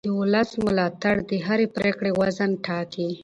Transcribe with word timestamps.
د 0.07 0.07
ولس 0.21 0.49
ملاتړ 0.65 1.15
د 1.29 1.31
هرې 1.45 1.67
پرېکړې 1.77 2.11
وزن 2.19 2.51
ټاکي 2.65 3.09